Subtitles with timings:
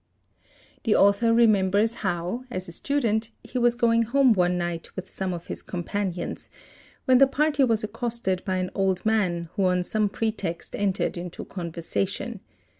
[0.83, 5.31] _The author remembers how, as a student, he was going home one night with some
[5.31, 6.49] of his companions,
[7.05, 11.45] when the party was accosted by an old man who on some pretext entered into
[11.45, 12.39] conversation.